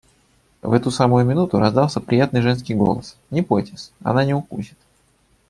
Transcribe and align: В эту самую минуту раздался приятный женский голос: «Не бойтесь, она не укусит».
В 0.63 0.73
эту 0.73 0.89
самую 0.89 1.25
минуту 1.25 1.59
раздался 1.59 2.01
приятный 2.01 2.41
женский 2.41 2.73
голос: 2.73 3.17
«Не 3.29 3.41
бойтесь, 3.41 3.91
она 4.01 4.25
не 4.25 4.33
укусит». 4.33 4.79